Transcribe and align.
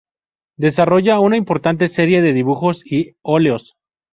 Desarrolla 0.57 1.19
una 1.19 1.37
importante 1.37 1.87
serie 1.87 2.23
de 2.23 2.33
dibujos 2.33 2.81
y 2.83 3.17
óleos. 3.21 3.75